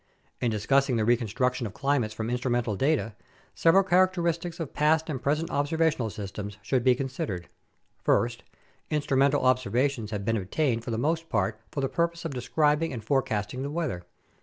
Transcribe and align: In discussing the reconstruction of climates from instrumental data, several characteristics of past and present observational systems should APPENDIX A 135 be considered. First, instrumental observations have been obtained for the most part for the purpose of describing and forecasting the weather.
In 0.39 0.49
discussing 0.49 0.95
the 0.95 1.05
reconstruction 1.05 1.67
of 1.67 1.75
climates 1.75 2.15
from 2.15 2.31
instrumental 2.31 2.75
data, 2.75 3.13
several 3.53 3.83
characteristics 3.83 4.59
of 4.59 4.73
past 4.73 5.11
and 5.11 5.21
present 5.21 5.51
observational 5.51 6.09
systems 6.09 6.57
should 6.63 6.81
APPENDIX 6.81 7.01
A 7.01 7.03
135 7.03 7.29
be 7.29 7.39
considered. 7.39 7.47
First, 8.03 8.43
instrumental 8.89 9.45
observations 9.45 10.09
have 10.09 10.25
been 10.25 10.37
obtained 10.37 10.83
for 10.83 10.89
the 10.89 10.97
most 10.97 11.29
part 11.29 11.61
for 11.71 11.81
the 11.81 11.87
purpose 11.87 12.25
of 12.25 12.33
describing 12.33 12.91
and 12.91 13.03
forecasting 13.03 13.61
the 13.61 13.69
weather. 13.69 14.01